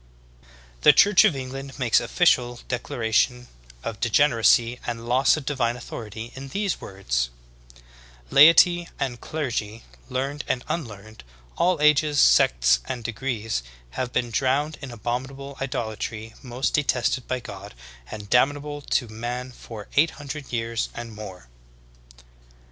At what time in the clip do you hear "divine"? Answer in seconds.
5.45-5.77